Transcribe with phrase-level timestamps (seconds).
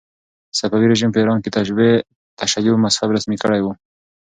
[0.59, 1.49] صفوي رژیم په ایران کې
[2.39, 3.67] تشیع مذهب رسمي کړی و.